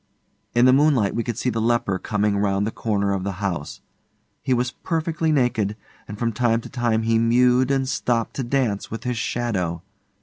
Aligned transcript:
In 0.55 0.65
the 0.65 0.73
moonlight 0.73 1.13
we 1.13 1.21
could 1.23 1.37
see 1.37 1.51
the 1.51 1.61
leper 1.61 1.99
coming 1.99 2.35
round 2.39 2.65
the 2.65 2.71
corner 2.71 3.11
of 3.11 3.23
the 3.23 3.33
house. 3.33 3.81
He 4.41 4.51
was 4.51 4.71
perfectly 4.71 5.31
naked, 5.31 5.77
and 6.07 6.17
from 6.17 6.31
time 6.33 6.59
to 6.61 6.69
time 6.69 7.03
he 7.03 7.19
mewed 7.19 7.69
and 7.69 7.87
stopped 7.87 8.33
to 8.37 8.43
dance 8.43 8.89
with 8.89 9.03
his 9.03 9.19
shadow. 9.19 9.83